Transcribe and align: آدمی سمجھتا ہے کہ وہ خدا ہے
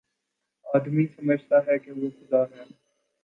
آدمی 0.65 1.05
سمجھتا 1.07 1.57
ہے 1.67 1.77
کہ 1.79 1.91
وہ 1.91 2.09
خدا 2.17 2.41
ہے 2.45 2.63